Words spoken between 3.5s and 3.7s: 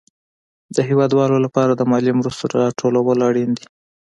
دي.